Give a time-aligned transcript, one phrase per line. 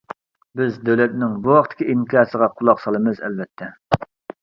[0.61, 3.73] بىز دۆلەتنىڭ بۇ ھەقتىكى ئىنكاسىغۇ قۇلاق سالىمىز ئەلۋەتتە.